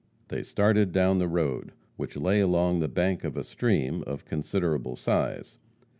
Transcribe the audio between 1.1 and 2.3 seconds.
the road, which